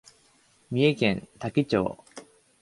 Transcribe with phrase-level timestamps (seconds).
[0.71, 2.03] 三重県多気町